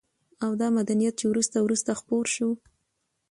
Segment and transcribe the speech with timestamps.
[0.43, 2.55] او دا مدنيت چې وروسته وروسته خپور شوى